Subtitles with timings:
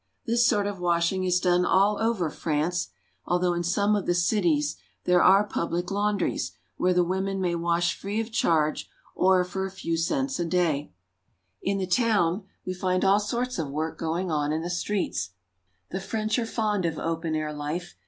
[0.25, 2.87] This sort of washing is done all over France,
[3.23, 7.95] although in some of the cities there are public laundries where the women may wash
[7.95, 10.89] free of charge or for a few cents a day.
[10.89, 11.67] RURAL FRANCE.
[11.67, 15.33] 93 In the town we find all sorts of work going on in the streets.
[15.91, 17.95] The French are fond of open air life.